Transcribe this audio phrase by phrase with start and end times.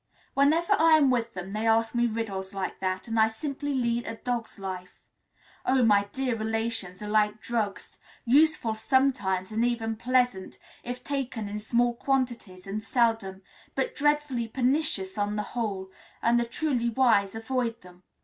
[0.33, 4.07] Whenever I am with them they ask me riddles like that, and I simply lead
[4.07, 4.99] a dog's life.
[5.63, 11.59] Oh, my dear, relations are like drugs, useful sometimes, and even pleasant, if taken in
[11.59, 13.43] small quantities and seldom,
[13.75, 15.91] but dreadfully pernicious on the whole,
[16.23, 18.01] and the truly wise avoid them."